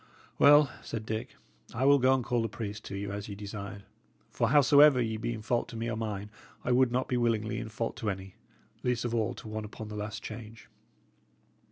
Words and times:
"Well," 0.39 0.71
said 0.81 1.05
Dick, 1.05 1.35
"I 1.75 1.85
will 1.85 1.99
go 1.99 2.19
call 2.23 2.41
the 2.41 2.49
priest 2.49 2.83
to 2.85 2.95
you 2.95 3.11
as 3.11 3.29
ye 3.29 3.35
desired; 3.35 3.83
for 4.31 4.49
howsoever 4.49 4.99
ye 4.99 5.15
be 5.17 5.31
in 5.31 5.43
fault 5.43 5.69
to 5.69 5.75
me 5.75 5.91
or 5.91 5.95
mine, 5.95 6.31
I 6.63 6.71
would 6.71 6.91
not 6.91 7.07
be 7.07 7.17
willingly 7.17 7.59
in 7.59 7.69
fault 7.69 7.97
to 7.97 8.09
any, 8.09 8.33
least 8.81 9.05
of 9.05 9.13
all 9.13 9.35
to 9.35 9.47
one 9.47 9.63
upon 9.63 9.89
the 9.89 9.95
last 9.95 10.23
change." 10.23 10.69